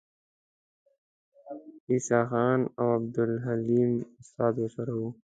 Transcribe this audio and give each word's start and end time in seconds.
عیسی 1.89 2.21
خان 2.29 2.59
او 2.79 2.85
عبدالحلیم 2.97 3.91
استاد 4.21 4.53
ورسره 4.59 4.93
وو. 4.97 5.07